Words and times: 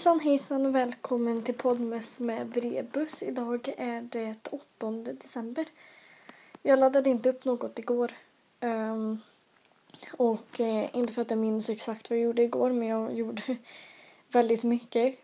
Hejsan 0.00 0.20
hejsan 0.20 0.66
och 0.66 0.74
välkommen 0.74 1.42
till 1.42 1.54
poddmäss 1.54 2.20
med 2.20 2.56
Rebus. 2.56 3.22
Idag 3.22 3.68
är 3.76 4.02
det 4.02 4.34
8 4.50 4.90
december. 4.90 5.66
Jag 6.62 6.78
laddade 6.78 7.10
inte 7.10 7.30
upp 7.30 7.44
något 7.44 7.78
igår. 7.78 8.12
Um, 8.60 9.20
och 10.12 10.60
eh, 10.60 10.96
inte 10.96 11.12
för 11.12 11.22
att 11.22 11.30
jag 11.30 11.38
minns 11.38 11.70
exakt 11.70 12.10
vad 12.10 12.18
jag 12.18 12.24
gjorde 12.24 12.42
igår 12.42 12.72
men 12.72 12.88
jag 12.88 13.14
gjorde 13.14 13.42
väldigt 14.28 14.62
mycket. 14.62 15.18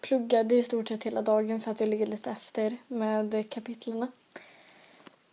Pluggade 0.00 0.54
i 0.54 0.62
stort 0.62 0.88
sett 0.88 1.04
hela 1.04 1.22
dagen 1.22 1.60
för 1.60 1.70
att 1.70 1.80
jag 1.80 1.88
ligger 1.88 2.06
lite 2.06 2.30
efter 2.30 2.76
med 2.86 3.50
kapitlerna. 3.50 4.08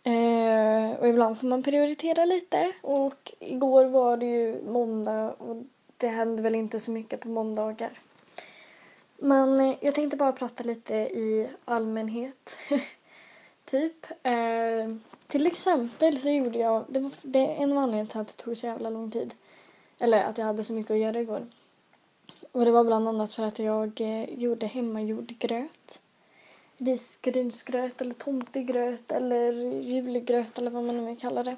Uh, 0.07 0.99
och 0.99 1.07
ibland 1.07 1.39
får 1.39 1.47
man 1.47 1.63
prioritera 1.63 2.25
lite 2.25 2.71
och 2.81 3.33
igår 3.39 3.85
var 3.85 4.17
det 4.17 4.25
ju 4.25 4.63
måndag 4.63 5.33
och 5.37 5.63
det 5.97 6.07
hände 6.07 6.41
väl 6.41 6.55
inte 6.55 6.79
så 6.79 6.91
mycket 6.91 7.19
på 7.19 7.27
måndagar. 7.27 7.99
Men 9.25 9.59
eh, 9.59 9.75
jag 9.81 9.95
tänkte 9.95 10.17
bara 10.17 10.31
prata 10.31 10.63
lite 10.63 10.93
i 10.95 11.49
allmänhet. 11.65 12.57
typ. 13.65 14.05
Eh, 14.23 14.95
till 15.27 15.47
exempel 15.47 16.19
så 16.19 16.29
gjorde 16.29 16.59
jag, 16.59 16.85
det, 16.87 16.99
var, 16.99 17.11
det 17.21 17.39
är 17.39 17.63
en 17.63 17.71
av 17.71 17.77
anledningarna 17.77 18.09
till 18.09 18.19
att 18.19 18.27
det 18.27 18.43
tog 18.43 18.57
så 18.57 18.65
jävla 18.65 18.89
lång 18.89 19.11
tid. 19.11 19.33
Eller 19.99 20.23
att 20.23 20.37
jag 20.37 20.45
hade 20.45 20.63
så 20.63 20.73
mycket 20.73 20.91
att 20.91 20.97
göra 20.97 21.19
igår. 21.19 21.47
Och 22.51 22.65
det 22.65 22.71
var 22.71 22.83
bland 22.83 23.07
annat 23.07 23.33
för 23.33 23.43
att 23.43 23.59
jag 23.59 24.01
eh, 24.01 24.33
gjorde 24.33 24.67
hemmagjord 24.67 25.33
gröt. 25.39 26.01
Risgrynsgröt 26.77 28.01
eller 28.01 28.13
tomtegröt 28.13 29.11
eller 29.11 29.51
julgröt 29.81 30.57
eller 30.57 30.71
vad 30.71 30.83
man 30.83 30.97
nu 30.97 31.05
vill 31.05 31.19
kalla 31.19 31.43
det. 31.43 31.55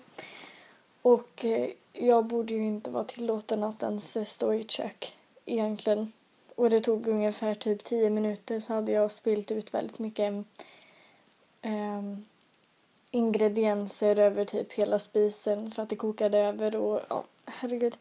Och 1.02 1.46
eh, 1.46 1.70
jag 1.94 2.26
borde 2.26 2.54
ju 2.54 2.66
inte 2.66 2.90
vara 2.90 3.04
tillåten 3.04 3.64
att 3.64 3.84
ens 3.84 4.30
stå 4.30 4.54
i 4.54 4.62
ett 4.62 4.72
kök 4.72 5.18
egentligen. 5.46 6.12
Och 6.58 6.70
det 6.70 6.80
tog 6.80 7.08
ungefär 7.08 7.56
typ 7.56 7.84
tio 7.84 8.10
minuter 8.10 8.60
så 8.60 8.74
hade 8.74 8.92
jag 8.92 9.12
spilt 9.12 9.52
ut 9.52 9.74
väldigt 9.74 10.00
mycket 10.00 10.34
um, 11.64 12.26
ingredienser 13.12 14.16
över 14.20 14.46
typ 14.46 14.74
hela 14.74 15.00
spisen 15.00 15.72
för 15.72 15.84
att 15.84 15.90
det 15.90 15.96
kokade 15.96 16.38
över 16.38 16.76
och 16.76 17.02
ja, 17.10 17.24
herregud. 17.46 17.98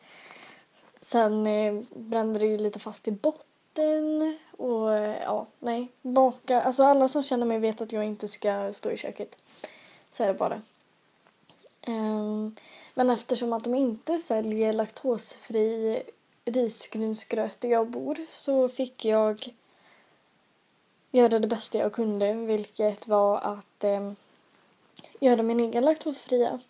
Sen 1.01 1.47
eh, 1.47 1.83
brände 1.95 2.39
det 2.39 2.47
ju 2.47 2.59
lite 2.59 2.79
fast 2.79 3.09
i 3.09 3.11
botten 3.11 4.39
och 4.57 4.95
eh, 4.95 5.23
ja, 5.23 5.47
nej, 5.59 5.89
baka. 6.03 6.63
Alltså 6.63 6.83
alla 6.85 7.09
som 7.09 7.23
känner 7.23 7.47
mig 7.47 7.59
vet 7.59 7.81
att 7.81 7.93
jag 7.93 8.05
inte 8.05 8.29
ska 8.29 8.73
stå 8.73 8.91
i 8.91 8.97
köket. 8.97 9.39
Så 10.11 10.23
är 10.23 10.27
det 10.27 10.35
bara. 10.35 10.63
Um, 11.87 12.57
men 12.95 13.11
eftersom 13.11 13.53
att 13.53 13.65
de 13.65 13.75
inte 13.75 14.19
säljer 14.19 14.73
laktosfri 14.73 16.03
risgrynsgröt 16.47 17.61
där 17.61 17.69
jag 17.69 17.91
bor 17.91 18.19
så 18.29 18.69
fick 18.69 19.05
jag 19.05 19.39
göra 21.11 21.39
det 21.39 21.47
bästa 21.47 21.79
jag 21.79 21.93
kunde 21.93 22.33
vilket 22.33 23.09
var 23.09 23.39
att 23.39 23.85
eh, 23.85 24.13
göra 25.21 25.43
min 25.43 25.61
egen 25.61 25.85
laktosfria. 25.85 26.61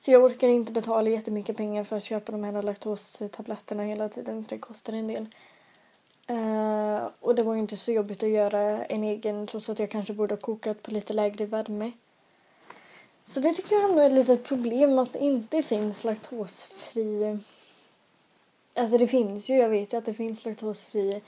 För 0.00 0.12
jag 0.12 0.24
orkar 0.24 0.48
inte 0.48 0.72
betala 0.72 1.10
jättemycket 1.10 1.56
pengar 1.56 1.84
för 1.84 1.96
att 1.96 2.02
köpa 2.02 2.32
de 2.32 2.44
här 2.44 2.62
laktostabletterna 2.62 3.82
hela 3.82 4.08
tiden 4.08 4.44
för 4.44 4.50
det 4.56 4.58
kostar 4.58 4.92
en 4.92 5.08
del. 5.08 5.26
Uh, 6.30 7.08
och 7.20 7.34
det 7.34 7.42
var 7.42 7.54
ju 7.54 7.60
inte 7.60 7.76
så 7.76 7.92
jobbigt 7.92 8.22
att 8.22 8.28
göra 8.28 8.84
en 8.84 9.04
egen 9.04 9.46
trots 9.46 9.70
att 9.70 9.78
jag 9.78 9.90
kanske 9.90 10.12
borde 10.12 10.34
ha 10.34 10.40
kokat 10.40 10.82
på 10.82 10.90
lite 10.90 11.12
lägre 11.12 11.46
värme. 11.46 11.92
Så 13.24 13.40
det 13.40 13.54
tycker 13.54 13.74
jag 13.74 13.90
ändå 13.90 14.02
är 14.02 14.06
ett 14.06 14.12
litet 14.12 14.44
problem 14.44 14.98
att 14.98 15.12
det 15.12 15.18
inte 15.18 15.62
finns 15.62 16.04
laktosfri 16.04 17.38
Alltså 18.74 18.98
det 18.98 19.06
finns 19.06 19.48
ju, 19.48 19.54
jag 19.54 19.68
vet 19.68 19.92
ju 19.92 19.96
att 19.96 20.04
det 20.04 20.14
finns 20.14 20.44
laktosfri 20.44 21.22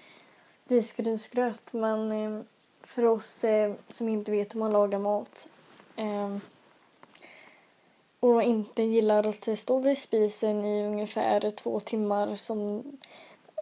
risgrynsgröt 0.65 1.73
men 1.73 2.13
eh, 2.13 2.43
för 2.83 3.05
oss 3.05 3.45
eh, 3.45 3.75
som 3.89 4.09
inte 4.09 4.31
vet 4.31 4.55
hur 4.55 4.61
man 4.61 4.73
lagar 4.73 4.99
mat 4.99 5.49
eh, 5.97 6.37
och 8.21 8.43
inte 8.43 8.83
gillar 8.83 9.29
att 9.29 9.59
stå 9.59 9.79
vid 9.79 9.99
spisen 9.99 10.65
i 10.65 10.87
ungefär 10.87 11.51
två 11.51 11.81
timmar 11.81 12.37
som 12.37 12.83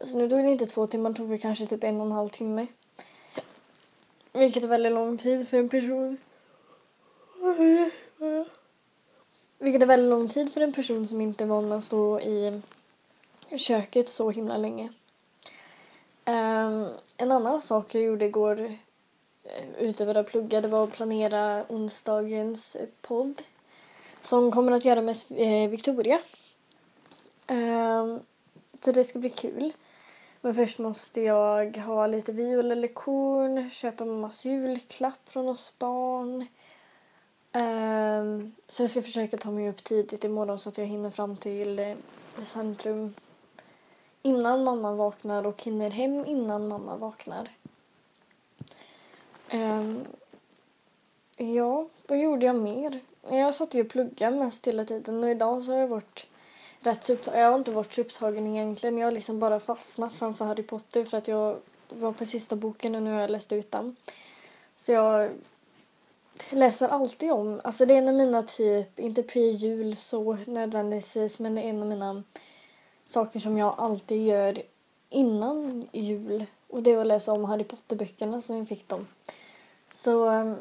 så 0.05 0.19
nu 0.19 0.28
tog 0.28 0.38
det 0.38 0.50
inte 0.50 0.66
två 0.66 0.87
timmar, 0.87 1.12
tog 1.12 1.31
det 1.31 1.38
kanske 1.38 1.66
typ 1.66 1.84
en 1.84 2.00
och 2.00 2.06
en 2.06 2.12
halv 2.12 2.28
timme. 2.28 2.66
Vilket 4.32 4.65
är 4.65 4.69
väldigt 4.69 4.93
lång 4.93 5.19
tid 5.19 5.49
för 5.49 5.59
en 5.59 5.69
person. 5.69 6.19
Vilket 9.59 9.82
är 9.82 9.87
väldigt 9.87 10.10
lång 10.10 10.28
tid 10.28 10.53
för 10.53 10.60
en 10.60 10.72
person 10.72 11.09
som 11.09 11.21
inte 11.21 11.44
är 11.44 11.49
van 11.49 11.72
att 11.72 11.84
stå 11.84 12.21
i 12.21 12.62
köket 13.59 14.09
så 14.09 14.31
himla 14.31 14.56
länge. 14.56 14.93
Um, 16.25 16.87
en 17.16 17.33
annan 17.33 17.62
sak 17.62 17.94
jag 17.94 18.03
gjorde 18.03 18.25
igår 18.25 18.61
eh, 19.44 19.65
utöver 19.78 20.15
att 20.15 20.27
plugga 20.27 20.61
det 20.61 20.69
var 20.69 20.84
att 20.84 20.93
planera 20.93 21.65
onsdagens 21.69 22.77
podd 23.00 23.43
som 24.22 24.53
kommer 24.53 24.72
att 24.72 24.84
göra 24.84 25.03
med 25.03 25.16
eh, 25.31 25.71
Victoria. 25.71 26.21
Um, 27.49 28.21
så 28.81 28.93
det 28.93 29.05
ska 29.05 29.19
bli 29.19 29.31
kul. 29.31 29.72
Men 30.41 30.55
först 30.55 30.78
måste 30.78 31.21
jag 31.21 31.77
ha 31.77 32.06
lite 32.06 32.32
violelektion, 32.32 33.71
köpa 33.71 34.05
mammas 34.05 34.44
julklapp 34.44 35.28
från 35.28 35.49
oss 35.49 35.75
barn. 35.78 36.47
Um, 37.53 38.55
så 38.69 38.82
jag 38.82 38.91
ska 38.91 39.03
försöka 39.03 39.37
ta 39.37 39.50
mig 39.50 39.69
upp 39.69 39.84
tidigt 39.84 40.25
imorgon 40.25 40.59
så 40.59 40.69
att 40.69 40.78
jag 40.78 40.87
hinner 40.87 41.11
fram 41.11 41.37
till 41.37 41.78
eh, 41.78 41.97
centrum 42.43 43.15
innan 44.22 44.64
mamma 44.64 44.92
vaknar 44.92 45.47
och 45.47 45.62
hinner 45.62 45.91
hem 45.91 46.26
innan 46.26 46.69
mamma 46.69 46.97
vaknar. 46.97 47.48
Um, 49.53 50.04
ja, 51.36 51.88
vad 52.06 52.19
gjorde 52.19 52.47
jag 52.47 52.56
mer? 52.56 53.00
Jag 53.31 53.54
satt 53.54 53.75
ju 53.75 53.81
och 53.81 53.88
pluggade 53.88 54.36
mest 54.36 54.66
hela 54.66 54.84
tiden 54.84 55.25
och 55.25 55.31
idag 55.31 55.62
så 55.62 55.72
har 55.72 55.78
jag 55.78 55.88
varit 55.88 56.26
rätt 56.81 57.04
så 57.04 57.12
upptagen. 57.12 57.41
Jag 57.41 57.50
har 57.50 57.58
inte 57.58 57.70
varit 57.70 57.92
så 57.92 58.00
upptagen 58.00 58.47
egentligen. 58.47 58.98
Jag 58.98 59.06
har 59.06 59.12
liksom 59.12 59.38
bara 59.38 59.60
fastnat 59.60 60.12
framför 60.12 60.44
Harry 60.44 60.62
Potter 60.62 61.04
för 61.04 61.19
att 61.19 61.28
jag 61.28 61.58
var 61.88 62.12
på 62.12 62.25
sista 62.25 62.56
boken 62.56 62.94
och 62.94 63.02
nu 63.02 63.12
har 63.12 63.20
jag 63.20 63.31
läst 63.31 63.52
ut 63.52 63.70
den. 63.70 63.97
Så 64.75 64.92
jag 64.92 65.31
läser 66.50 66.88
alltid 66.88 67.32
om, 67.32 67.60
alltså 67.64 67.87
det 67.87 67.94
är 67.94 67.98
en 67.98 68.08
av 68.08 68.14
mina 68.14 68.42
typ, 68.42 68.98
inte 68.98 69.22
pre-jul 69.22 69.97
så 69.97 70.38
nödvändigtvis 70.47 71.38
men 71.38 71.54
det 71.54 71.60
är 71.60 71.69
en 71.69 71.82
av 71.82 71.88
mina 71.88 72.22
saker 73.10 73.41
som 73.41 73.59
jag 73.59 73.75
alltid 73.78 74.26
gör 74.26 74.62
innan 75.09 75.88
jul. 75.93 76.47
Och 76.69 76.82
det 76.82 76.91
är 76.91 76.98
att 76.98 77.06
läsa 77.06 77.32
om 77.32 77.44
Harry 77.44 77.65
Potter-böckerna 77.65 78.41
som 78.41 78.60
vi 78.60 78.66
fick 78.66 78.88
dem. 78.88 79.06
Så 79.94 80.31
um, 80.31 80.56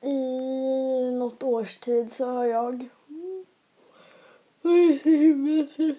i 0.00 1.10
något 1.10 1.42
års 1.42 1.76
tid 1.76 2.12
så 2.12 2.24
har 2.24 2.44
jag 2.44 2.88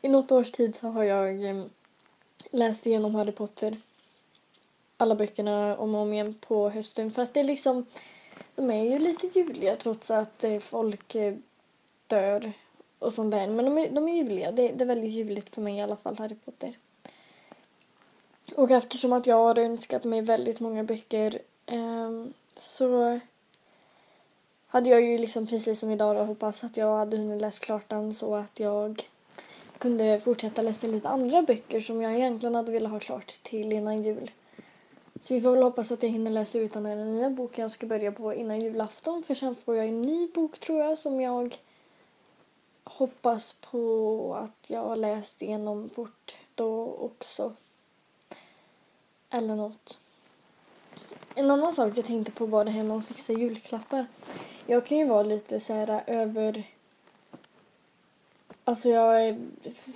I 0.00 0.08
något 0.08 0.32
års 0.32 0.52
tid 0.52 0.76
så 0.76 0.88
har 0.88 1.02
jag 1.04 1.44
um, 1.44 1.70
läst 2.50 2.86
igenom 2.86 3.14
Harry 3.14 3.32
Potter. 3.32 3.76
Alla 4.96 5.14
böckerna 5.14 5.76
om 5.76 5.94
och 5.94 6.00
om 6.00 6.12
igen 6.12 6.34
på 6.40 6.70
hösten 6.70 7.12
för 7.12 7.22
att 7.22 7.34
det 7.34 7.40
är 7.40 7.44
liksom 7.44 7.86
de 8.54 8.70
är 8.70 8.84
ju 8.84 8.98
lite 8.98 9.26
juliga 9.38 9.76
trots 9.76 10.10
att 10.10 10.44
eh, 10.44 10.58
folk 10.58 11.14
eh, 11.14 11.34
dör 12.06 12.52
och 13.02 13.12
sånt 13.12 13.30
där. 13.30 13.48
Men 13.48 13.64
de 13.64 13.78
är, 13.78 13.90
de 13.90 14.08
är 14.08 14.14
juliga. 14.14 14.52
Det, 14.52 14.68
det 14.68 14.84
är 14.84 14.86
väldigt 14.86 15.10
juligt 15.10 15.54
för 15.54 15.62
mig 15.62 15.76
i 15.76 15.80
alla 15.80 15.96
fall, 15.96 16.18
Harry 16.18 16.34
Potter. 16.44 16.76
Och 18.56 18.70
eftersom 18.70 19.12
att 19.12 19.26
jag 19.26 19.36
har 19.36 19.58
önskat 19.58 20.04
mig 20.04 20.20
väldigt 20.20 20.60
många 20.60 20.84
böcker 20.84 21.38
eh, 21.66 22.10
så 22.56 23.20
hade 24.66 24.90
jag 24.90 25.02
ju 25.02 25.18
liksom 25.18 25.46
precis 25.46 25.80
som 25.80 25.90
idag 25.90 26.16
då 26.16 26.22
hoppats 26.22 26.64
att 26.64 26.76
jag 26.76 26.96
hade 26.98 27.16
hunnit 27.16 27.40
läsa 27.40 27.64
klart 27.64 27.88
den 27.88 28.14
så 28.14 28.34
att 28.34 28.60
jag 28.60 29.08
kunde 29.78 30.20
fortsätta 30.20 30.62
läsa 30.62 30.86
lite 30.86 31.08
andra 31.08 31.42
böcker 31.42 31.80
som 31.80 32.02
jag 32.02 32.14
egentligen 32.14 32.54
hade 32.54 32.72
velat 32.72 32.92
ha 32.92 33.00
klart 33.00 33.42
till 33.42 33.72
innan 33.72 34.02
jul. 34.02 34.30
Så 35.22 35.34
vi 35.34 35.40
får 35.40 35.50
väl 35.50 35.62
hoppas 35.62 35.92
att 35.92 36.02
jag 36.02 36.10
hinner 36.10 36.30
läsa 36.30 36.58
ut 36.58 36.72
den 36.72 36.86
här 36.86 36.96
nya 36.96 37.30
boken 37.30 37.62
jag 37.62 37.70
ska 37.70 37.86
börja 37.86 38.12
på 38.12 38.34
innan 38.34 38.60
julafton 38.60 39.22
för 39.22 39.34
sen 39.34 39.54
får 39.56 39.76
jag 39.76 39.88
en 39.88 40.02
ny 40.02 40.28
bok 40.34 40.58
tror 40.58 40.78
jag 40.78 40.98
som 40.98 41.20
jag 41.20 41.58
hoppas 43.02 43.56
på 43.70 44.36
att 44.42 44.70
jag 44.70 44.84
har 44.84 44.96
läst 44.96 45.42
igenom 45.42 45.90
fort 45.90 46.34
då 46.54 46.94
också. 46.94 47.52
Eller 49.30 49.56
något. 49.56 49.98
En 51.34 51.50
annan 51.50 51.72
sak 51.72 51.98
jag 51.98 52.04
tänkte 52.04 52.32
på 52.32 52.46
var 52.46 52.64
det 52.64 52.70
här 52.70 52.82
med 52.82 52.96
att 52.96 53.06
fixa 53.06 53.32
julklappar. 53.32 54.06
Jag 54.66 54.86
kan 54.86 54.98
ju 54.98 55.06
vara 55.06 55.22
lite 55.22 55.60
så 55.60 55.72
här 55.72 55.90
äh, 55.90 56.20
över... 56.20 56.62
Alltså 58.64 58.88
jag 58.88 59.28
eh, 59.28 59.36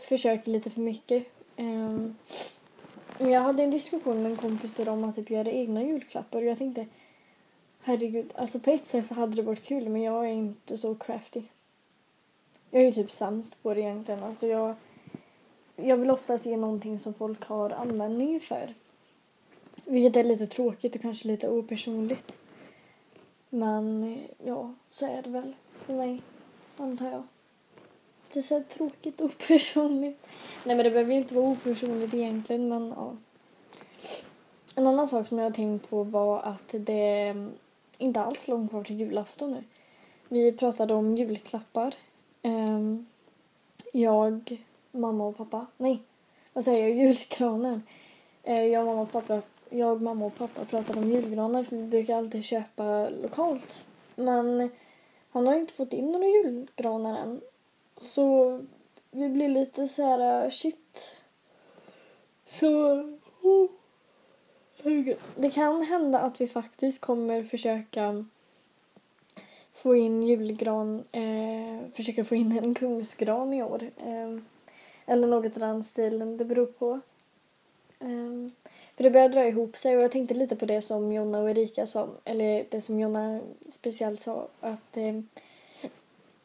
försöker 0.08 0.50
lite 0.50 0.70
för 0.70 0.80
mycket. 0.80 1.26
Um, 1.56 2.16
jag 3.18 3.40
hade 3.40 3.62
en 3.62 3.70
diskussion 3.70 4.22
med 4.22 4.32
en 4.32 4.36
kompis 4.36 4.78
om 4.78 5.04
att 5.04 5.14
typ 5.14 5.30
göra 5.30 5.50
egna 5.50 5.82
julklappar 5.82 6.38
och 6.38 6.44
jag 6.44 6.58
tänkte 6.58 6.86
herregud, 7.82 8.32
alltså 8.34 8.60
på 8.60 8.70
ett 8.70 8.86
sätt 8.86 9.06
så 9.06 9.14
hade 9.14 9.36
det 9.36 9.42
varit 9.42 9.64
kul 9.64 9.88
men 9.88 10.02
jag 10.02 10.24
är 10.24 10.32
inte 10.32 10.78
så 10.78 10.94
crafty. 10.94 11.42
Jag 12.76 12.82
är 12.82 12.86
ju 12.86 12.92
typ 12.92 13.10
sämst 13.10 13.62
på 13.62 13.74
det 13.74 13.80
egentligen. 13.80 14.22
Alltså 14.22 14.46
jag, 14.46 14.74
jag 15.76 15.96
vill 15.96 16.10
ofta 16.10 16.38
se 16.38 16.56
någonting 16.56 16.98
som 16.98 17.14
folk 17.14 17.44
har 17.44 17.70
användning 17.70 18.40
för. 18.40 18.74
Vilket 19.84 20.16
är 20.16 20.24
lite 20.24 20.46
tråkigt 20.46 20.94
och 20.94 21.00
kanske 21.00 21.28
lite 21.28 21.48
opersonligt. 21.48 22.38
Men 23.48 24.18
ja, 24.44 24.74
så 24.88 25.06
är 25.06 25.22
det 25.22 25.30
väl 25.30 25.54
för 25.84 25.94
mig, 25.94 26.22
antar 26.76 27.10
jag. 27.10 27.22
Det 28.32 28.38
är 28.38 28.42
så 28.42 28.62
tråkigt 28.62 29.20
och 29.20 29.26
opersonligt. 29.26 30.26
Nej 30.64 30.76
men 30.76 30.84
det 30.84 30.90
behöver 30.90 31.12
ju 31.12 31.18
inte 31.18 31.34
vara 31.34 31.50
opersonligt 31.50 32.14
egentligen 32.14 32.68
men 32.68 32.88
ja. 32.96 33.16
En 34.74 34.86
annan 34.86 35.08
sak 35.08 35.28
som 35.28 35.38
jag 35.38 35.44
har 35.44 35.50
tänkt 35.50 35.90
på 35.90 36.02
var 36.02 36.40
att 36.40 36.68
det 36.68 37.08
är 37.08 37.50
inte 37.98 38.20
alls 38.20 38.48
långt 38.48 38.70
kvar 38.70 38.84
till 38.84 39.00
julafton 39.00 39.52
nu. 39.52 39.64
Vi 40.28 40.52
pratade 40.52 40.94
om 40.94 41.16
julklappar. 41.16 41.94
Um, 42.46 43.06
jag, 43.92 44.64
mamma 44.92 45.26
och 45.26 45.36
pappa. 45.36 45.66
Nej, 45.76 46.02
vad 46.52 46.64
säger 46.64 46.88
jag? 46.88 46.96
Julgranen. 46.96 47.82
Uh, 48.48 48.64
jag, 48.64 48.86
mamma 48.86 49.02
och 49.02 49.12
pappa, 49.12 49.42
jag, 49.70 50.02
mamma 50.02 50.26
och 50.26 50.36
pappa 50.36 50.64
pratade 50.64 50.98
om 50.98 51.10
julgranar 51.10 51.64
för 51.64 51.76
vi 51.76 51.86
brukar 51.86 52.16
alltid 52.16 52.44
köpa 52.44 53.08
lokalt. 53.08 53.86
Men 54.14 54.70
han 55.30 55.46
har 55.46 55.54
inte 55.54 55.72
fått 55.72 55.92
in 55.92 56.12
några 56.12 56.26
julgranar 56.26 57.18
än. 57.18 57.40
Så 57.96 58.60
vi 59.10 59.28
blir 59.28 59.48
lite 59.48 59.88
så 59.88 60.02
här 60.02 60.44
eh, 60.44 60.50
shit. 60.50 61.16
Så... 62.46 63.02
Oh. 63.42 63.70
Det 65.36 65.50
kan 65.50 65.82
hända 65.82 66.18
att 66.18 66.40
vi 66.40 66.48
faktiskt 66.48 67.00
kommer 67.00 67.42
försöka 67.42 68.24
få 69.76 69.96
in 69.96 70.22
julgran, 70.22 71.04
eh, 71.12 71.90
försöka 71.94 72.24
få 72.24 72.34
in 72.34 72.52
en 72.52 72.74
kungsgran 72.74 73.54
i 73.54 73.62
år. 73.62 73.82
Eh, 73.96 74.38
eller 75.06 75.26
något 75.26 75.56
i 75.56 75.60
den 75.60 75.84
stilen, 75.84 76.36
det 76.36 76.44
beror 76.44 76.66
på. 76.66 77.00
Eh, 78.00 78.52
för 78.96 79.02
det 79.02 79.10
börjar 79.10 79.28
dra 79.28 79.46
ihop 79.46 79.76
sig 79.76 79.96
och 79.96 80.02
jag 80.02 80.10
tänkte 80.10 80.34
lite 80.34 80.56
på 80.56 80.66
det 80.66 80.82
som 80.82 81.12
Jonna 81.12 81.38
och 81.38 81.50
Erika 81.50 81.86
sa, 81.86 82.08
eller 82.24 82.66
det 82.70 82.80
som 82.80 83.00
Jonna 83.00 83.40
speciellt 83.68 84.20
sa, 84.20 84.48
att 84.60 84.96
eh, 84.96 85.20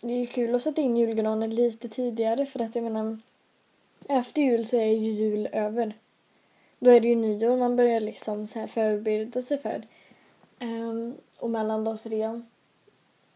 det 0.02 0.14
är 0.14 0.20
ju 0.20 0.26
kul 0.26 0.56
att 0.56 0.62
sätta 0.62 0.82
in 0.82 0.98
julgranen 0.98 1.56
lite 1.56 1.90
tidigare 1.90 2.46
för 2.46 2.60
att 2.60 2.76
jag 2.76 2.84
menar 2.84 3.20
efter 4.10 4.42
jul 4.42 4.66
så 4.66 4.78
är 4.78 4.86
ju 4.86 5.12
jul 5.12 5.50
över. 5.52 5.94
Då 6.80 6.92
är 6.92 7.00
det 7.00 7.08
ju 7.08 7.16
nyår 7.16 7.58
man 7.58 7.76
börjar 7.76 8.00
liksom 8.00 8.48
så 8.48 8.60
här 8.60 8.68
förbereda 8.68 9.42
sig 9.42 9.58
för. 9.58 9.82
Um, 10.60 11.14
och 11.40 11.50
mellandagsrean. 11.50 12.46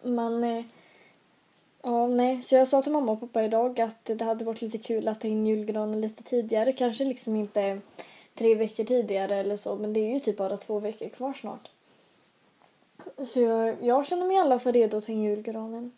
Men 0.06 0.44
eh, 0.44 0.64
ja, 1.82 2.08
nej, 2.08 2.42
så 2.42 2.56
jag 2.56 2.68
sa 2.68 2.82
till 2.82 2.92
mamma 2.92 3.12
och 3.12 3.20
pappa 3.20 3.44
idag 3.44 3.82
att 3.82 4.06
det 4.06 4.22
hade 4.22 4.46
varit 4.46 4.62
lite 4.62 4.78
kul 4.78 5.08
att 5.08 5.22
ta 5.22 5.28
in 5.28 5.48
julgranen 5.48 6.02
lite 6.02 6.24
tidigare. 6.24 6.74
Kanske 6.74 7.06
liksom 7.06 7.36
inte 7.36 7.82
tre 8.36 8.56
veckor 8.56 8.84
tidigare 8.84 9.36
eller 9.36 9.58
så, 9.58 9.76
men 9.76 9.94
det 9.94 10.00
är 10.00 10.14
ju 10.14 10.20
typ 10.20 10.38
bara 10.38 10.58
två 10.58 10.80
veckor 10.80 11.10
kvar 11.10 11.34
snart. 11.34 11.70
Så 13.26 13.42
jag, 13.42 13.76
jag 13.82 14.06
känner 14.06 14.26
mig 14.26 14.36
i 14.36 14.40
alla 14.40 14.60
fall 14.60 14.74
redo 14.74 14.98
att 14.98 15.06
ta 15.06 15.12
in 15.12 15.24
julgranen. 15.24 15.92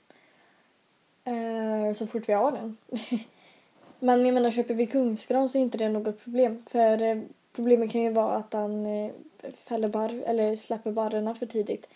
Eh, 1.24 1.94
så 1.94 2.08
fort 2.08 2.30
vi 2.30 2.34
har 2.34 2.52
den. 2.52 2.78
men 4.00 4.26
jag 4.26 4.34
menar, 4.34 4.52
köper 4.52 4.74
vi 4.74 4.88
kungsgran 4.88 5.50
så 5.50 5.58
är 5.58 5.62
inte 5.62 5.78
det 5.78 5.90
något 5.90 6.24
problem. 6.24 6.64
För 6.70 7.02
eh, 7.02 7.22
problemet 7.54 7.92
kan 7.92 8.02
ju 8.02 8.10
vara 8.10 8.36
att 8.36 8.54
han 8.54 8.86
eh, 8.86 9.12
fäller 9.56 9.88
barr, 9.88 10.24
eller 10.26 10.56
släpper 10.56 10.92
barrarna 10.92 11.36
för 11.36 11.46
tidigt. 11.46 11.88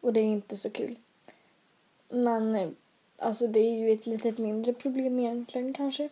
Och 0.00 0.12
det 0.12 0.20
är 0.20 0.24
inte 0.24 0.56
så 0.56 0.70
kul. 0.70 0.96
Men 2.08 2.76
alltså 3.18 3.46
det 3.46 3.60
är 3.60 3.74
ju 3.74 3.92
ett 3.92 4.06
litet 4.06 4.38
mindre 4.38 4.72
problem 4.72 5.18
egentligen 5.18 5.74
kanske. 5.74 6.08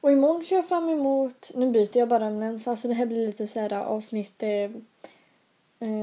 Och 0.00 0.12
imorgon 0.12 0.44
ser 0.44 0.56
jag 0.56 0.68
fram 0.68 0.88
emot, 0.88 1.50
nu 1.54 1.70
byter 1.70 1.98
jag 1.98 2.08
bara 2.08 2.26
ämnen 2.26 2.60
för 2.60 2.70
alltså 2.70 2.88
det 2.88 2.94
här 2.94 3.06
blir 3.06 3.26
lite 3.26 3.46
så 3.46 3.60
här 3.60 3.72
avsnitt 3.72 4.42
eh, 4.42 4.70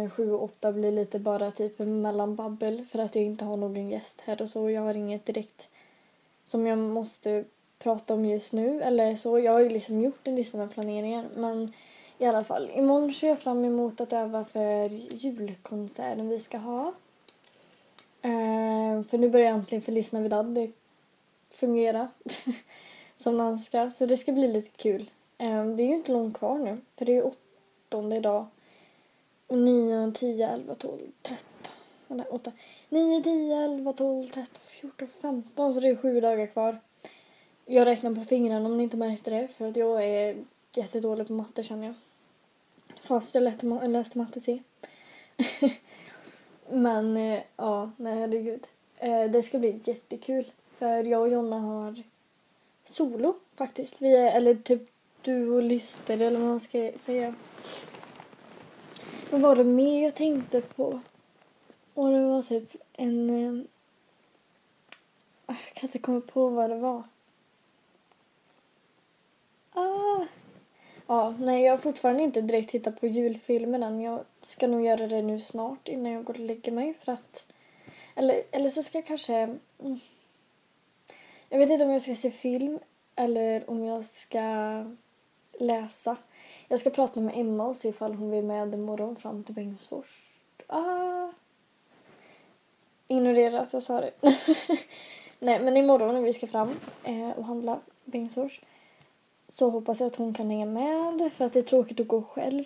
7 0.09 0.31
och 0.31 0.43
8 0.43 0.71
blir 0.71 0.91
lite 0.91 1.19
bara 1.19 1.51
typ 1.51 1.79
mellanbabbel 1.79 2.85
för 2.85 2.99
att 2.99 3.15
jag 3.15 3.23
inte 3.23 3.45
har 3.45 3.57
någon 3.57 3.89
gäst 3.89 4.21
här 4.21 4.41
och 4.41 4.49
så. 4.49 4.69
Jag 4.69 4.81
har 4.81 4.97
inget 4.97 5.25
direkt 5.25 5.67
som 6.45 6.67
jag 6.67 6.77
måste 6.77 7.43
prata 7.79 8.13
om 8.13 8.25
just 8.25 8.53
nu 8.53 8.81
eller 8.81 9.15
så. 9.15 9.39
Jag 9.39 9.51
har 9.51 9.59
ju 9.59 9.69
liksom 9.69 10.01
gjort 10.01 10.27
en 10.27 10.35
lista 10.35 10.57
med 10.57 10.71
planeringar 10.71 11.27
men 11.35 11.73
i 12.17 12.25
alla 12.25 12.43
fall. 12.43 12.71
Imorgon 12.75 13.13
ser 13.13 13.27
jag 13.27 13.39
fram 13.39 13.65
emot 13.65 14.01
att 14.01 14.13
öva 14.13 14.45
för 14.45 14.89
julkonserten 14.89 16.29
vi 16.29 16.39
ska 16.39 16.57
ha. 16.57 16.93
Eh, 18.21 19.03
för 19.03 19.17
nu 19.17 19.29
börjar 19.29 19.51
äntligen 19.51 19.81
Feliz 19.81 20.11
Navidad 20.11 20.71
fungera 21.49 22.09
som 23.15 23.37
man 23.37 23.59
ska. 23.59 23.89
Så 23.89 24.05
det 24.05 24.17
ska 24.17 24.31
bli 24.31 24.47
lite 24.47 24.69
kul. 24.69 25.09
Uh, 25.41 25.65
det 25.65 25.83
är 25.83 25.87
ju 25.87 25.95
inte 25.95 26.11
långt 26.11 26.37
kvar 26.37 26.57
nu. 26.57 26.77
För 26.95 27.05
det 27.05 27.17
är 27.17 27.33
åttonde 27.87 28.15
idag. 28.15 28.47
Och 29.47 29.57
9, 29.57 30.11
10, 30.15 30.49
11, 30.49 30.75
12, 30.75 30.99
13. 31.21 31.45
Nej, 32.07 32.25
8. 32.29 32.51
9, 32.89 33.23
10, 33.23 33.57
11, 33.57 33.93
12, 33.93 34.27
13, 34.27 34.45
14, 34.61 35.07
15. 35.21 35.73
Så 35.73 35.79
det 35.79 35.87
är 35.87 35.95
sju 35.95 36.21
dagar 36.21 36.47
kvar. 36.47 36.79
Jag 37.65 37.85
räknar 37.85 38.15
på 38.15 38.23
fingrarna 38.23 38.65
om 38.65 38.77
ni 38.77 38.83
inte 38.83 38.97
märkte 38.97 39.29
det. 39.29 39.47
För 39.47 39.67
att 39.67 39.75
jag 39.75 40.03
är 40.03 40.37
jättedålig 40.75 41.27
på 41.27 41.33
matte 41.33 41.63
känner 41.63 41.87
jag. 41.87 41.95
Fast 43.01 43.35
jag 43.35 43.43
läste 43.89 44.17
matte 44.17 44.41
C. 44.41 44.63
Men 46.71 47.17
eh, 47.17 47.39
ja, 47.57 47.91
nej 47.97 48.19
herregud. 48.19 48.67
Eh, 48.97 49.23
det 49.23 49.43
ska 49.43 49.59
bli 49.59 49.81
jättekul. 49.83 50.51
För 50.77 51.03
jag 51.03 51.21
och 51.21 51.29
Jonna 51.29 51.59
har 51.59 52.03
solo 52.85 53.35
faktiskt. 53.55 54.01
Vi 54.01 54.15
är, 54.15 54.31
eller 54.31 54.55
typ 54.55 54.89
duolister 55.21 56.21
eller 56.21 56.39
vad 56.39 56.49
man 56.49 56.59
ska 56.59 56.91
säga. 56.95 57.35
Vad 59.29 59.41
var 59.41 59.55
det 59.55 59.63
mer 59.63 60.03
jag 60.03 60.15
tänkte 60.15 60.61
på? 60.61 60.99
Och 61.93 62.09
det 62.09 62.25
var 62.25 62.41
typ 62.41 62.75
en... 62.93 63.29
Eh, 63.29 63.65
ah, 65.45 65.55
jag 65.65 65.73
kan 65.73 65.87
inte 65.87 65.99
komma 65.99 66.21
på 66.21 66.49
vad 66.49 66.69
det 66.69 66.77
var. 66.77 67.03
Ah. 69.73 70.25
Ja, 71.11 71.33
nej, 71.39 71.63
jag 71.63 71.73
har 71.73 71.77
fortfarande 71.77 72.23
inte 72.23 72.41
direkt 72.41 72.69
tittat 72.69 72.99
på 72.99 73.07
julfilmen 73.07 73.83
än. 73.83 74.01
Jag 74.01 74.19
ska 74.41 74.67
nog 74.67 74.81
göra 74.81 75.07
det 75.07 75.21
nu 75.21 75.39
snart 75.39 75.87
innan 75.87 76.11
jag 76.11 76.23
går 76.23 76.33
och 76.33 76.39
lägger 76.39 76.71
mig 76.71 76.93
för 76.93 77.11
att... 77.11 77.45
Eller, 78.15 78.43
eller 78.51 78.69
så 78.69 78.83
ska 78.83 78.97
jag 78.97 79.05
kanske... 79.05 79.33
Mm. 79.33 79.99
Jag 81.49 81.59
vet 81.59 81.69
inte 81.69 81.85
om 81.85 81.91
jag 81.91 82.01
ska 82.01 82.15
se 82.15 82.31
film 82.31 82.79
eller 83.15 83.69
om 83.69 83.85
jag 83.85 84.05
ska 84.05 84.85
läsa. 85.59 86.17
Jag 86.67 86.79
ska 86.79 86.89
prata 86.89 87.19
med 87.19 87.37
Emma 87.37 87.67
och 87.67 87.77
se 87.77 87.89
ifall 87.89 88.13
hon 88.13 88.31
vill 88.31 88.43
med 88.43 88.73
imorgon 88.73 89.15
fram 89.15 89.43
till 89.43 89.55
Bengtsfors. 89.55 90.21
Ah. 90.67 91.29
Ignorera 93.07 93.61
att 93.61 93.73
jag 93.73 93.83
sa 93.83 94.01
det. 94.01 94.11
Nej, 95.39 95.59
men 95.59 95.77
imorgon 95.77 96.13
när 96.15 96.21
vi 96.21 96.33
ska 96.33 96.47
fram 96.47 96.79
eh, 97.03 97.29
och 97.29 97.45
handla 97.45 97.79
Bengtsfors 98.05 98.61
så 99.49 99.69
hoppas 99.69 99.99
jag 99.99 100.07
att 100.07 100.15
hon 100.15 100.33
kan 100.33 100.49
hänga 100.49 100.65
med 100.65 101.31
för 101.33 101.45
att 101.45 101.53
det 101.53 101.59
är 101.59 101.63
tråkigt 101.63 101.99
att 101.99 102.07
gå 102.07 102.21
själv. 102.21 102.63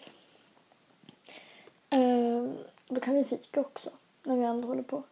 Uh, 1.95 2.49
då 2.87 2.99
kan 2.99 3.13
vi 3.13 3.23
fika 3.23 3.59
också 3.59 3.89
när 4.23 4.37
vi 4.37 4.43
ändå 4.43 4.67
håller 4.67 4.83
på. 4.83 5.03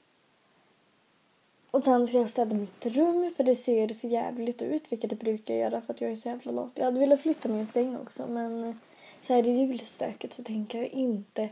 Och 1.71 1.83
sen 1.83 2.07
ska 2.07 2.17
jag 2.17 2.29
städa 2.29 2.55
mitt 2.55 2.85
rum 2.85 3.33
för 3.37 3.43
det 3.43 3.55
ser 3.55 3.87
för 3.87 4.07
jävligt 4.07 4.61
ut 4.61 4.91
vilket 4.91 5.09
det 5.09 5.15
brukar 5.15 5.53
göra 5.53 5.81
för 5.81 5.93
att 5.93 6.01
jag 6.01 6.11
är 6.11 6.15
så 6.15 6.29
jävla 6.29 6.51
lat. 6.51 6.71
Jag 6.75 6.85
hade 6.85 6.99
velat 6.99 7.21
flytta 7.21 7.49
min 7.49 7.67
säng 7.67 7.97
också 7.97 8.27
men 8.27 8.79
så 9.21 9.33
här 9.33 9.47
i 9.47 9.51
julstöket 9.51 10.33
så 10.33 10.43
tänker 10.43 10.77
jag 10.77 10.87
inte 10.87 11.49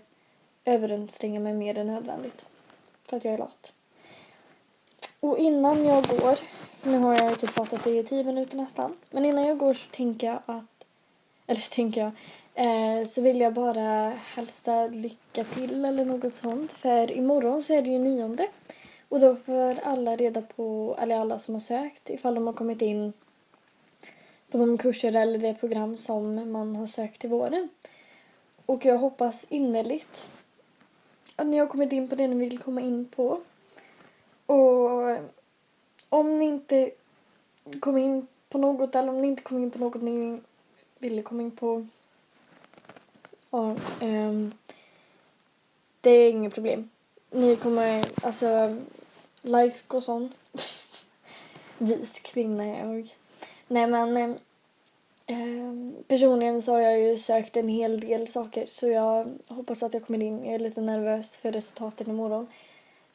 överanstränga 0.66 1.40
mig 1.40 1.54
mer 1.54 1.78
än 1.78 1.88
nödvändigt. 1.88 2.46
För 3.04 3.18
att 3.18 3.26
jag 3.26 3.34
är 3.34 3.38
lat. 3.38 3.74
Och 5.20 5.38
innan 5.38 5.86
jag 5.86 6.04
går, 6.04 6.36
så 6.82 6.90
nu 6.90 6.98
har 6.98 7.14
jag 7.14 7.40
typ 7.40 7.56
pratat 7.56 7.88
i 7.88 8.04
tio 8.04 8.24
minuter 8.24 8.58
nästan. 8.58 8.96
Men 9.10 9.26
innan 9.26 9.48
jag 9.48 9.58
går 9.58 9.74
så 9.74 9.90
tänker 9.92 10.28
jag 10.28 10.40
att, 10.46 10.86
eller 11.48 11.70
tänker 11.70 12.02
jag, 12.02 12.12
eh, 12.54 13.08
så 13.08 13.22
vill 13.22 13.42
jag 13.42 13.54
bara 13.54 14.14
hälsa 14.34 14.88
lycka 14.88 15.44
till 15.44 15.86
eller 15.86 16.06
något 16.06 16.36
sånt. 16.36 16.72
För 16.72 17.12
imorgon 17.12 17.62
så 17.62 17.74
är 17.74 17.82
det 17.82 17.90
ju 17.90 18.00
nionde. 18.00 18.48
Och 19.10 19.20
då 19.20 19.36
får 19.36 19.80
alla 19.84 20.16
reda 20.16 20.42
på, 20.42 20.98
eller 21.02 21.16
alla 21.20 21.40
som 21.40 21.56
har 21.56 21.60
sökt, 21.60 22.10
ifall 22.10 22.36
de 22.36 22.48
har 22.48 22.54
kommit 22.54 22.82
in 22.82 23.14
på 24.52 24.58
de 24.58 24.78
kurser 24.78 25.16
eller 25.16 25.40
det 25.40 25.54
program 25.54 25.98
som 25.98 26.52
man 26.52 26.76
har 26.76 26.88
sökt 26.88 27.22
till 27.22 27.30
våren. 27.30 27.70
Och 28.66 28.86
jag 28.86 28.98
hoppas 28.98 29.46
innerligt 29.50 30.30
att 31.36 31.48
ni 31.48 31.58
har 31.58 31.68
kommit 31.68 31.92
in 31.92 32.08
på 32.08 32.16
det 32.16 32.28
ni 32.28 32.36
vill 32.36 32.60
komma 32.60 32.82
in 32.82 33.06
på. 33.06 33.42
Och 34.50 35.18
om 36.10 36.39
ni 36.39 36.46
inte 36.46 36.91
kom 37.79 37.98
in 37.98 38.27
på 38.50 38.58
något 38.58 38.96
eller 38.96 39.10
om 39.10 39.22
ni 39.22 39.27
inte 39.27 39.44
kom 39.44 39.63
in 39.63 39.72
på 39.72 39.79
något 39.79 40.01
ni 40.01 40.41
ville 41.00 41.22
komma 41.22 41.41
in 41.41 41.51
på 41.51 41.88
ja, 43.50 43.75
um, 44.01 44.53
det 46.01 46.10
är 46.10 46.29
inget 46.29 46.53
problem. 46.53 46.89
Ni 47.32 47.56
kommer, 47.56 48.06
alltså, 48.22 48.77
life 49.41 49.84
goes 49.88 50.10
on. 50.10 50.34
Vis 51.77 52.20
kvinna 52.20 52.63
är 52.63 52.86
jag. 52.86 53.15
Nej 53.68 53.88
men 53.88 54.39
um, 55.27 55.96
personligen 56.08 56.62
så 56.62 56.72
har 56.72 56.79
jag 56.79 57.00
ju 57.00 57.18
sökt 57.18 57.58
en 57.58 57.68
hel 57.68 58.00
del 58.00 58.27
saker 58.27 58.65
så 58.68 58.88
jag 58.88 59.32
hoppas 59.48 59.84
att 59.84 59.94
jag 59.94 60.06
kommer 60.06 60.24
in. 60.24 60.46
Jag 60.46 60.53
är 60.53 60.60
lite 60.60 60.82
nervös 60.82 61.38
för 61.38 61.51
resultaten 61.51 62.10
imorgon. 62.10 62.48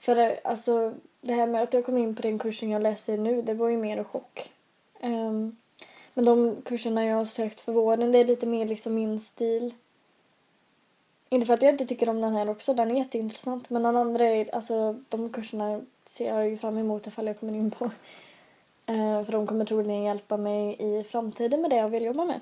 För 0.04 0.14
det, 0.14 0.40
alltså 0.44 0.94
det 1.20 1.34
här 1.34 1.46
med 1.46 1.62
att 1.62 1.74
jag 1.74 1.86
kom 1.86 1.98
in 1.98 2.14
på 2.14 2.22
den 2.22 2.38
kursen 2.38 2.70
jag 2.70 2.82
läser 2.82 3.18
nu 3.18 3.42
det 3.42 3.54
var 3.54 3.68
ju 3.68 3.76
mer 3.76 3.96
en 3.96 4.04
chock. 4.04 4.52
Um, 5.00 5.56
men 6.14 6.24
de 6.24 6.56
kurserna 6.64 7.04
jag 7.04 7.16
har 7.16 7.24
sökt 7.24 7.60
för 7.60 7.72
våren 7.72 8.12
det 8.12 8.18
är 8.18 8.24
lite 8.24 8.46
mer 8.46 8.66
liksom 8.66 8.94
min 8.94 9.20
stil. 9.20 9.74
Inte 11.28 11.46
för 11.46 11.54
att 11.54 11.62
jag 11.62 11.74
inte 11.74 11.86
tycker 11.86 12.08
om 12.08 12.20
den 12.20 12.34
här 12.34 12.50
också, 12.50 12.74
den 12.74 12.90
är 12.90 12.94
jätteintressant. 12.94 13.70
Men 13.70 13.82
den 13.82 13.96
andra 13.96 14.24
är, 14.24 14.54
alltså 14.54 15.00
de 15.08 15.32
kurserna 15.32 15.80
ser 16.04 16.34
jag 16.34 16.48
ju 16.48 16.56
fram 16.56 16.78
emot 16.78 17.06
ifall 17.06 17.26
jag 17.26 17.40
kommer 17.40 17.54
in 17.54 17.70
på. 17.70 17.84
Uh, 18.90 19.24
för 19.24 19.32
de 19.32 19.46
kommer 19.46 19.64
troligen 19.64 20.02
hjälpa 20.02 20.36
mig 20.36 20.76
i 20.78 21.04
framtiden 21.04 21.60
med 21.60 21.70
det 21.70 21.76
jag 21.76 21.88
vill 21.88 22.04
jobba 22.04 22.24
med. 22.24 22.40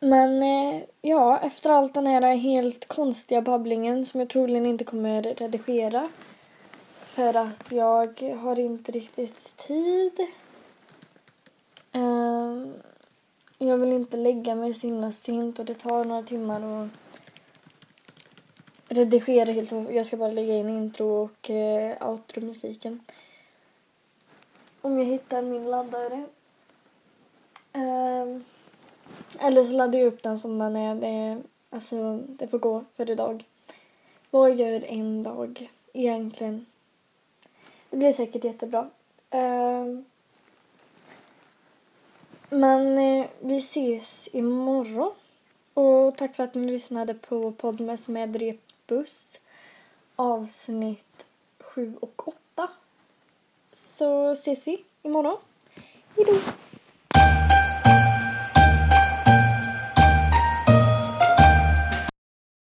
Men 0.00 0.42
eh, 0.42 0.82
ja, 1.02 1.38
efter 1.38 1.70
allt 1.70 1.94
den 1.94 2.06
här 2.06 2.36
helt 2.36 2.88
konstiga 2.88 3.42
babblingen 3.42 4.06
som 4.06 4.20
jag 4.20 4.28
troligen 4.28 4.66
inte 4.66 4.84
kommer 4.84 5.22
redigera. 5.22 6.08
För 7.00 7.36
att 7.36 7.72
jag 7.72 8.22
har 8.22 8.58
inte 8.58 8.92
riktigt 8.92 9.56
tid. 9.56 10.12
Ehm, 11.92 12.74
jag 13.58 13.78
vill 13.78 13.92
inte 13.92 14.16
lägga 14.16 14.54
mig 14.54 14.74
så 14.74 14.86
himla 14.86 15.12
sent 15.12 15.58
och 15.58 15.64
det 15.64 15.74
tar 15.74 16.04
några 16.04 16.22
timmar 16.22 16.84
att 16.84 16.88
redigera 18.88 19.52
helt 19.52 19.72
Jag 19.72 20.06
ska 20.06 20.16
bara 20.16 20.32
lägga 20.32 20.54
in 20.54 20.68
intro 20.68 21.06
och 21.06 21.50
eh, 21.50 22.08
outro-musiken. 22.08 23.00
Om 24.80 24.98
jag 24.98 25.06
hittar 25.06 25.42
min 25.42 25.70
laddare. 25.70 26.26
Eh, 27.72 28.40
eller 29.40 29.64
så 29.64 29.72
laddar 29.72 29.98
jag 29.98 30.06
upp 30.06 30.22
den 30.22 30.38
som 30.38 30.58
den 30.58 30.76
är. 30.76 30.94
Det, 30.94 31.42
alltså, 31.70 32.16
det 32.16 32.48
får 32.48 32.58
gå 32.58 32.84
för 32.96 33.10
idag. 33.10 33.44
Vad 34.30 34.54
gör 34.54 34.84
en 34.84 35.22
dag 35.22 35.70
egentligen? 35.92 36.66
Det 37.90 37.96
blir 37.96 38.12
säkert 38.12 38.44
jättebra. 38.44 38.90
Uh, 39.34 40.00
men 42.50 42.98
uh, 42.98 43.26
vi 43.40 43.56
ses 43.56 44.28
imorgon. 44.32 45.12
Och 45.74 46.16
tack 46.16 46.36
för 46.36 46.44
att 46.44 46.54
ni 46.54 46.66
lyssnade 46.66 47.14
på 47.14 47.52
Podmes 47.52 48.08
med 48.08 48.36
Repbuss 48.36 49.40
avsnitt 50.16 51.26
7 51.58 51.94
och 52.00 52.28
8. 52.28 52.68
Så 53.72 54.30
ses 54.30 54.66
vi 54.66 54.84
imorgon. 55.02 55.38
Hejdå! 56.16 56.65